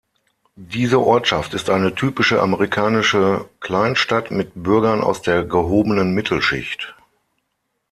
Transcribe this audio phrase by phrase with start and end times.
[0.55, 6.95] Diese Ortschaft ist eine typische amerikanische Kleinstadt mit Bürgern aus der gehobenen Mittelschicht.